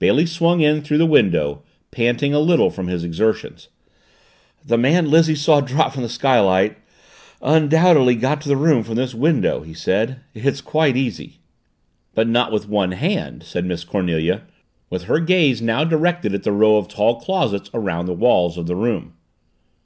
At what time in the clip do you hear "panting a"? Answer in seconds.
1.92-2.40